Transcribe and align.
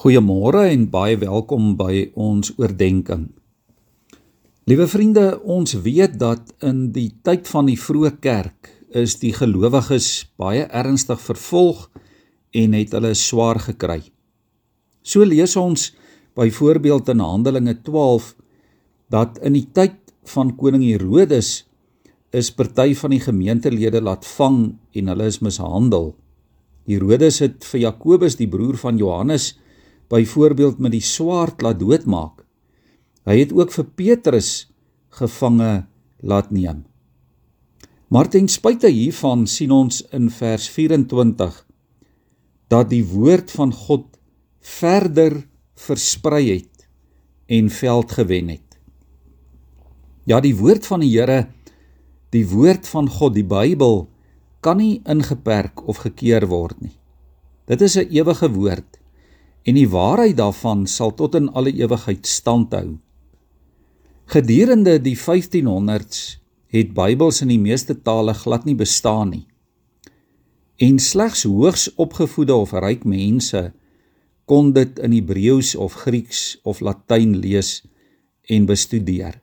Goeiemôre 0.00 0.62
en 0.72 0.86
baie 0.88 1.18
welkom 1.20 1.74
by 1.76 2.06
ons 2.16 2.54
oordeenking. 2.56 3.26
Liewe 4.64 4.86
vriende, 4.88 5.24
ons 5.44 5.76
weet 5.84 6.14
dat 6.22 6.54
in 6.64 6.86
die 6.94 7.10
tyd 7.20 7.44
van 7.52 7.68
die 7.68 7.76
vroeë 7.76 8.14
kerk 8.24 8.70
is 8.96 9.18
die 9.20 9.34
gelowiges 9.36 10.08
baie 10.40 10.64
ernstig 10.72 11.20
vervolg 11.20 11.84
en 12.56 12.78
het 12.78 12.96
hulle 12.96 13.12
swaar 13.12 13.60
gekry. 13.66 14.00
So 15.04 15.28
lees 15.28 15.58
ons 15.60 15.90
byvoorbeeld 16.32 17.12
in 17.12 17.20
Handelinge 17.20 17.76
12 17.84 18.32
dat 19.12 19.36
in 19.44 19.60
die 19.60 19.66
tyd 19.68 20.00
van 20.32 20.56
koning 20.56 20.88
Herodes 20.88 21.66
is 22.32 22.54
party 22.56 22.94
van 22.96 23.18
die 23.18 23.24
gemeentelede 23.28 24.00
laat 24.00 24.24
vang 24.38 24.62
en 24.96 25.12
hulle 25.12 25.28
is 25.28 25.42
mishandel. 25.44 26.14
Herodes 26.88 27.44
het 27.44 27.66
vir 27.74 27.90
Jakobus, 27.90 28.40
die 28.40 28.48
broer 28.48 28.80
van 28.80 28.96
Johannes, 28.96 29.58
byvoorbeeld 30.10 30.78
met 30.78 30.92
die 30.96 31.04
swaard 31.04 31.62
laat 31.62 31.78
doodmaak. 31.80 32.42
Hy 33.28 33.38
het 33.42 33.52
ook 33.54 33.72
vir 33.72 33.86
Petrus 33.94 34.50
gevange 35.14 35.86
laat 36.20 36.50
neem. 36.50 36.84
Maar 38.10 38.28
ten 38.28 38.48
spyte 38.50 38.90
hiervan 38.90 39.46
sien 39.46 39.70
ons 39.70 40.02
in 40.16 40.30
vers 40.34 40.66
24 40.74 41.60
dat 42.70 42.90
die 42.90 43.04
woord 43.06 43.50
van 43.54 43.72
God 43.74 44.18
verder 44.60 45.40
versprei 45.78 46.42
het 46.50 46.86
en 47.50 47.70
veld 47.70 48.12
gewen 48.12 48.50
het. 48.54 48.78
Ja, 50.26 50.40
die 50.42 50.54
woord 50.56 50.86
van 50.86 51.02
die 51.02 51.10
Here, 51.10 51.48
die 52.30 52.44
woord 52.46 52.86
van 52.86 53.08
God, 53.10 53.34
die 53.34 53.46
Bybel 53.46 54.04
kan 54.62 54.78
nie 54.78 55.00
ingeperk 55.08 55.82
of 55.88 56.02
gekeer 56.04 56.46
word 56.50 56.78
nie. 56.82 56.94
Dit 57.66 57.80
is 57.80 57.96
'n 57.96 58.10
ewige 58.10 58.50
woord 58.50 58.99
en 59.62 59.76
die 59.76 59.88
waarheid 59.88 60.36
daarvan 60.38 60.86
sal 60.86 61.12
tot 61.14 61.34
in 61.34 61.50
alle 61.52 61.72
ewigheid 61.72 62.26
standhou. 62.26 62.98
Gedurende 64.30 64.98
die 65.02 65.16
1500s 65.18 66.38
het 66.70 66.94
Bybels 66.94 67.40
in 67.42 67.50
die 67.50 67.60
meeste 67.60 67.96
tale 67.98 68.34
glad 68.34 68.64
nie 68.64 68.76
bestaan 68.78 69.32
nie. 69.34 69.46
En 70.80 70.98
slegs 71.02 71.42
hoogs 71.44 71.90
opgevoede 72.00 72.54
of 72.54 72.72
ryk 72.72 73.04
mense 73.04 73.72
kon 74.46 74.72
dit 74.74 74.98
in 74.98 75.12
Hebreëus 75.14 75.74
of 75.74 75.98
Grieks 76.06 76.58
of 76.62 76.80
Latyn 76.80 77.36
lees 77.42 77.82
en 78.48 78.66
bestudeer. 78.66 79.40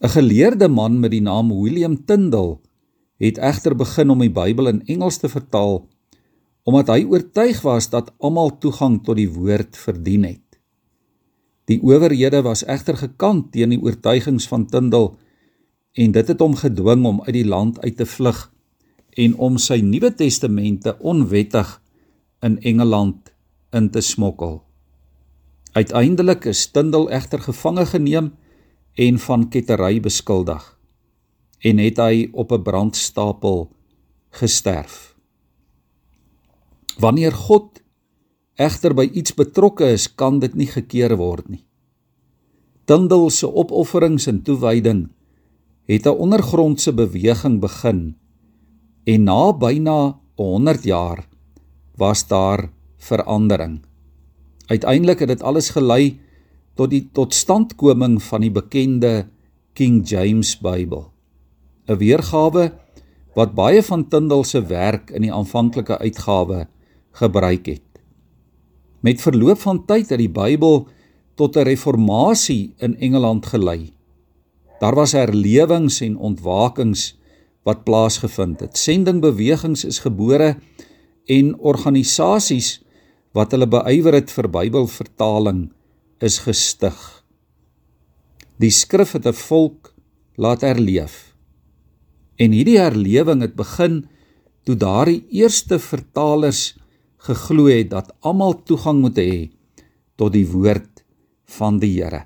'n 0.00 0.08
Geleerde 0.08 0.68
man 0.68 1.00
met 1.00 1.10
die 1.10 1.20
naam 1.20 1.50
William 1.52 2.04
Tyndale 2.06 2.58
het 3.20 3.38
egter 3.38 3.76
begin 3.76 4.10
om 4.10 4.18
die 4.18 4.32
Bybel 4.32 4.68
in 4.68 4.82
Engels 4.86 5.18
te 5.18 5.28
vertaal 5.28 5.84
omdat 6.68 6.92
hy 6.92 7.04
oortuig 7.08 7.62
was 7.64 7.88
dat 7.90 8.12
almal 8.18 8.52
toegang 8.60 9.00
tot 9.04 9.16
die 9.16 9.30
woord 9.32 9.76
verdien 9.76 10.26
het. 10.28 10.44
Die 11.70 11.80
owerhede 11.82 12.42
was 12.42 12.64
egter 12.66 12.96
gekant 12.98 13.52
teen 13.54 13.74
die 13.74 13.80
oortuigings 13.80 14.48
van 14.50 14.66
Tindal 14.66 15.12
en 15.94 16.12
dit 16.12 16.32
het 16.32 16.40
hom 16.42 16.56
gedwing 16.58 17.04
om 17.06 17.20
uit 17.26 17.34
die 17.34 17.46
land 17.46 17.80
uit 17.84 17.96
te 17.96 18.06
vlug 18.06 18.48
en 19.18 19.36
om 19.38 19.58
sy 19.58 19.80
Nuwe 19.84 20.12
Testamente 20.14 20.96
onwettig 20.98 21.76
in 22.42 22.58
Engeland 22.60 23.32
in 23.72 23.90
te 23.90 24.02
smokkel. 24.02 24.60
Uiteindelik 25.72 26.44
is 26.50 26.66
Tindal 26.74 27.10
egter 27.14 27.42
gevange 27.42 27.86
geneem 27.86 28.32
en 28.98 29.18
van 29.18 29.48
kettery 29.48 30.00
beskuldig 30.02 30.64
en 31.60 31.78
het 31.78 31.98
hy 32.00 32.28
op 32.32 32.52
'n 32.52 32.62
brandstapel 32.62 33.70
gesterf. 34.30 35.09
Wanneer 37.00 37.32
God 37.32 37.80
egter 38.60 38.92
by 38.92 39.06
iets 39.16 39.32
betrokke 39.32 39.88
is, 39.88 40.04
kan 40.04 40.36
dit 40.42 40.52
nie 40.52 40.68
gekeer 40.68 41.14
word 41.16 41.46
nie. 41.48 41.62
Tindal 42.84 43.30
se 43.32 43.48
opofferings 43.48 44.26
en 44.28 44.42
toewyding 44.44 45.06
het 45.88 46.06
'n 46.06 46.20
ondergrondse 46.26 46.92
beweging 46.92 47.60
begin 47.60 48.16
en 49.06 49.24
na 49.24 49.52
byna 49.52 50.20
100 50.36 50.84
jaar 50.84 51.28
was 51.96 52.26
daar 52.26 52.70
verandering. 52.98 53.80
Uiteindelik 54.66 55.18
het 55.18 55.28
dit 55.28 55.42
alles 55.42 55.70
gelei 55.70 56.20
tot 56.74 56.90
die 56.90 57.08
totstandkoming 57.12 58.22
van 58.22 58.40
die 58.40 58.52
bekende 58.52 59.28
King 59.72 60.08
James 60.08 60.58
Bybel. 60.60 61.12
'n 61.88 61.96
Weergawe 61.96 62.72
wat 63.34 63.54
baie 63.54 63.82
van 63.82 64.08
Tindal 64.08 64.44
se 64.44 64.60
werk 64.66 65.10
in 65.10 65.22
die 65.22 65.32
aanvanklike 65.32 65.98
uitgawe 65.98 66.68
gebruik 67.10 67.66
het. 67.66 67.82
Met 69.00 69.20
verloop 69.20 69.60
van 69.60 69.84
tyd 69.86 70.10
het 70.10 70.20
die 70.20 70.30
Bybel 70.30 70.88
tot 71.34 71.56
'n 71.56 71.64
reformatie 71.64 72.74
in 72.78 72.96
Engeland 72.98 73.46
gelei. 73.46 73.92
Daar 74.80 74.94
was 74.94 75.12
herlewings 75.12 76.00
en 76.00 76.16
ontwakings 76.16 77.18
wat 77.62 77.84
plaasgevind 77.84 78.60
het. 78.60 78.76
Sendingbewegings 78.76 79.84
is 79.84 79.98
gebore 79.98 80.56
en 81.24 81.58
organisasies 81.58 82.80
wat 83.32 83.50
hulle 83.50 83.68
beywer 83.68 84.14
het 84.14 84.30
vir 84.30 84.48
Bybelvertaling 84.50 85.72
is 86.18 86.38
gestig. 86.38 87.24
Die 88.60 88.70
skrif 88.70 89.12
het 89.12 89.26
'n 89.26 89.32
volk 89.32 89.94
laat 90.36 90.60
herleef. 90.60 91.34
En 92.36 92.52
hierdie 92.52 92.78
herlewing 92.78 93.40
het 93.40 93.54
begin 93.54 94.08
toe 94.64 94.76
daardie 94.76 95.24
eerste 95.30 95.78
vertalers 95.78 96.79
geglo 97.26 97.68
het 97.68 97.90
dat 97.92 98.12
almal 98.20 98.56
toegang 98.64 99.00
moet 99.04 99.18
hê 99.20 99.34
tot 100.16 100.32
die 100.32 100.46
woord 100.48 101.04
van 101.58 101.80
die 101.82 101.92
Here. 101.98 102.24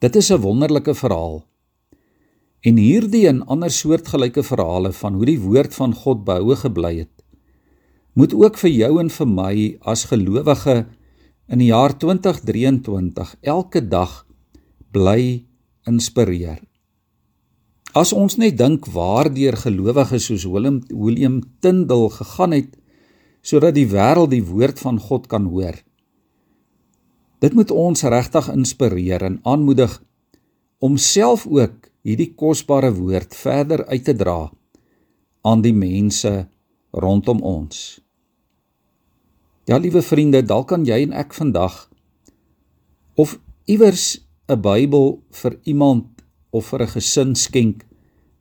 Dit 0.00 0.16
is 0.16 0.30
'n 0.32 0.40
wonderlike 0.40 0.94
verhaal. 0.94 1.44
En 2.60 2.76
hierdie 2.76 3.26
en 3.28 3.46
ander 3.46 3.70
soortgelyke 3.70 4.42
verhale 4.42 4.92
van 4.92 5.14
hoe 5.14 5.24
die 5.26 5.40
woord 5.40 5.74
van 5.74 5.94
God 5.94 6.24
behoue 6.24 6.56
gebly 6.56 6.98
het, 6.98 7.24
moet 8.14 8.34
ook 8.34 8.58
vir 8.58 8.70
jou 8.70 9.00
en 9.00 9.10
vir 9.10 9.26
my 9.26 9.78
as 9.80 10.04
gelowige 10.04 10.86
in 11.48 11.58
die 11.58 11.70
jaar 11.70 11.98
2023 11.98 13.36
elke 13.40 13.88
dag 13.88 14.26
bly 14.92 15.44
inspireer. 15.86 16.60
As 17.92 18.12
ons 18.12 18.36
net 18.36 18.58
dink 18.58 18.86
waardeur 18.86 19.56
gelowiges 19.56 20.24
soos 20.30 20.44
Willem 20.44 20.82
William 20.88 21.42
Tyndale 21.60 22.10
gegaan 22.10 22.52
het 22.52 22.76
sodat 23.42 23.74
die 23.74 23.88
wêreld 23.90 24.30
die 24.30 24.44
woord 24.46 24.78
van 24.78 25.00
God 25.02 25.26
kan 25.26 25.48
hoor. 25.50 25.74
Dit 27.42 27.56
moet 27.58 27.70
ons 27.74 28.02
regtig 28.06 28.48
inspireer 28.52 29.24
en 29.26 29.40
aanmoedig 29.42 29.98
om 30.78 30.96
self 30.96 31.46
ook 31.46 31.90
hierdie 32.06 32.32
kosbare 32.38 32.92
woord 32.94 33.34
verder 33.34 33.84
uit 33.90 34.04
te 34.06 34.14
dra 34.14 34.50
aan 35.42 35.62
die 35.62 35.74
mense 35.74 36.32
rondom 36.94 37.42
ons. 37.42 37.98
Ja, 39.66 39.78
liewe 39.78 40.02
vriende, 40.02 40.42
dalk 40.42 40.68
kan 40.70 40.86
jy 40.86 41.02
en 41.06 41.14
ek 41.14 41.34
vandag 41.34 41.88
of 43.14 43.38
iewers 43.70 44.22
'n 44.50 44.60
Bybel 44.60 45.22
vir 45.30 45.58
iemand 45.62 46.22
of 46.50 46.66
vir 46.70 46.82
'n 46.82 46.94
gesin 46.94 47.34
skenk 47.34 47.86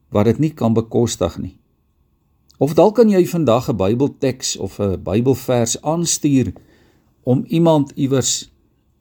wat 0.10 0.26
dit 0.26 0.40
nie 0.40 0.54
kan 0.54 0.74
bekostig 0.74 1.38
nie. 1.38 1.61
Of 2.62 2.76
dalk 2.78 3.00
kan 3.00 3.10
jy 3.10 3.26
vandag 3.26 3.74
'n 3.74 3.78
Bybelteks 3.78 4.54
of 4.62 4.78
'n 4.78 5.02
Bybelvers 5.02 5.82
aanstuur 5.82 6.54
om 7.24 7.44
iemand 7.50 7.92
iewers 7.96 8.54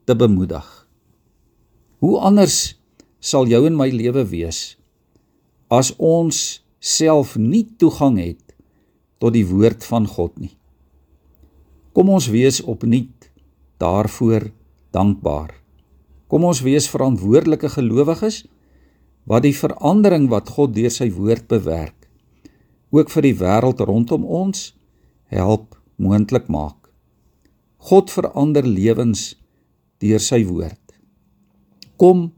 te 0.05 0.17
bemoedig. 0.17 0.89
Hoe 1.99 2.19
anders 2.19 2.81
sal 3.19 3.47
jou 3.47 3.67
en 3.67 3.77
my 3.77 3.89
lewe 3.89 4.25
wees 4.25 4.79
as 5.69 5.93
ons 5.97 6.65
self 6.79 7.37
nie 7.37 7.69
toegang 7.77 8.17
het 8.19 8.57
tot 9.19 9.33
die 9.33 9.47
woord 9.47 9.85
van 9.85 10.07
God 10.07 10.39
nie. 10.39 10.57
Kom 11.93 12.09
ons 12.09 12.27
wees 12.33 12.63
opnuut 12.65 13.31
daarvoor 13.77 14.51
dankbaar. 14.91 15.53
Kom 16.27 16.45
ons 16.45 16.61
wees 16.61 16.89
verantwoordelike 16.89 17.69
gelowiges 17.69 18.47
wat 19.25 19.43
die 19.43 19.55
verandering 19.55 20.29
wat 20.29 20.49
God 20.49 20.75
deur 20.75 20.91
sy 20.91 21.11
woord 21.13 21.47
bewerk 21.49 22.00
ook 22.91 23.11
vir 23.11 23.27
die 23.29 23.37
wêreld 23.39 23.81
rondom 23.87 24.25
ons 24.27 24.71
help 25.31 25.79
moontlik 25.97 26.49
maak. 26.51 26.91
God 27.91 28.11
verander 28.11 28.67
lewens 28.67 29.35
deur 30.03 30.21
sy 30.21 30.43
woord. 30.45 30.81
Kom 32.01 32.31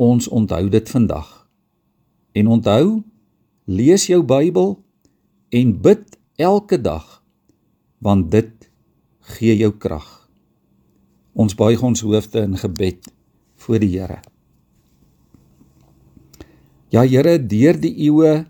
ons 0.00 0.28
onthou 0.28 0.68
dit 0.72 0.90
vandag. 0.90 1.28
En 2.34 2.50
onthou, 2.56 3.02
lees 3.64 4.06
jou 4.06 4.22
Bybel 4.26 4.76
en 5.54 5.74
bid 5.80 6.18
elke 6.36 6.80
dag 6.80 7.22
want 8.04 8.28
dit 8.30 8.68
gee 9.36 9.54
jou 9.56 9.72
krag. 9.80 10.06
Ons 11.32 11.56
buig 11.56 11.80
ons 11.82 12.02
hoofde 12.04 12.42
in 12.44 12.58
gebed 12.60 13.08
voor 13.64 13.80
die 13.80 13.94
Here. 13.94 14.20
Ja 16.92 17.02
Here, 17.02 17.38
deur 17.40 17.80
die 17.80 17.94
eeue 18.06 18.44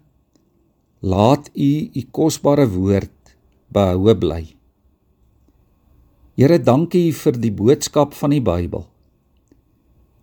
laat 1.05 1.51
u 1.53 1.91
u 1.93 2.03
kosbare 2.11 2.65
woord 2.69 3.37
behoue 3.69 4.15
bly. 4.17 4.45
Here, 6.35 6.59
dankie 6.59 7.13
vir 7.13 7.37
die 7.39 7.53
boodskap 7.53 8.15
van 8.17 8.33
die 8.33 8.43
Bybel. 8.43 8.87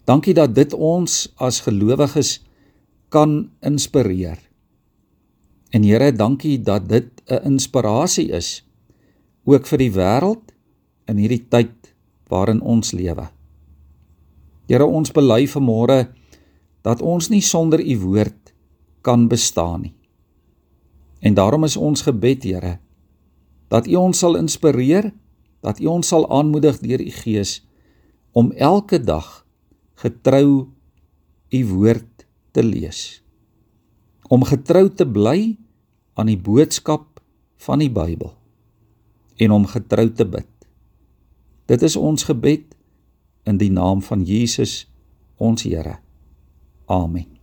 Dankie 0.10 0.33
dat 0.33 0.56
dit 0.57 0.74
ons 0.74 1.28
as 1.38 1.62
gelowiges 1.68 2.39
kan 3.13 3.51
inspireer. 3.62 4.42
En 5.72 5.86
Here, 5.86 6.10
dankie 6.12 6.57
dat 6.57 6.89
dit 6.89 7.22
'n 7.30 7.54
inspirasie 7.54 8.31
is 8.31 8.66
ook 9.45 9.68
vir 9.68 9.77
die 9.77 9.92
wêreld 9.92 10.51
in 11.07 11.18
hierdie 11.18 11.45
tyd 11.50 11.94
waarin 12.27 12.62
ons 12.62 12.92
lewe. 12.92 13.30
Here, 14.68 14.86
ons 14.86 15.12
bely 15.12 15.48
vanmôre 15.48 16.10
dat 16.81 17.01
ons 17.01 17.30
nie 17.30 17.42
sonder 17.42 17.80
u 17.80 17.98
woord 18.00 18.54
kan 19.01 19.27
bestaan 19.27 19.81
nie. 19.81 20.00
En 21.22 21.38
daarom 21.38 21.64
is 21.64 21.78
ons 21.78 22.02
gebed, 22.02 22.44
Here, 22.44 22.80
dat 23.70 23.88
U 23.88 23.96
ons 23.96 24.18
sal 24.18 24.36
inspireer, 24.36 25.12
dat 25.62 25.80
U 25.80 25.86
ons 25.86 26.08
sal 26.08 26.26
aanmoedig 26.30 26.82
deur 26.82 27.02
U 27.02 27.12
Gees 27.22 27.62
om 28.32 28.52
elke 28.52 28.98
dag 29.00 29.46
getrou 30.02 30.68
U 31.52 31.66
woord 31.68 32.26
te 32.52 32.64
lees. 32.64 33.22
Om 34.32 34.48
getrou 34.48 34.90
te 34.90 35.06
bly 35.06 35.58
aan 36.14 36.32
die 36.32 36.40
boodskap 36.40 37.20
van 37.62 37.84
die 37.84 37.92
Bybel 37.92 38.34
en 39.42 39.52
om 39.52 39.66
getrou 39.66 40.10
te 40.14 40.26
bid. 40.26 40.50
Dit 41.70 41.82
is 41.82 41.96
ons 41.96 42.24
gebed 42.28 42.76
in 43.50 43.58
die 43.62 43.72
naam 43.74 44.02
van 44.06 44.26
Jesus, 44.28 44.86
ons 45.38 45.66
Here. 45.66 45.98
Amen. 46.86 47.41